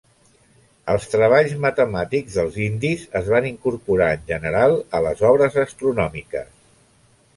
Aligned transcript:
Els 0.93 1.03
treballs 1.09 1.51
matemàtics 1.65 2.39
dels 2.41 2.57
indis 2.69 3.03
es 3.19 3.29
van 3.35 3.49
incorporar 3.53 4.09
en 4.17 4.25
general 4.33 4.75
a 4.99 5.03
les 5.09 5.23
obres 5.33 5.61
astronòmiques. 5.69 6.51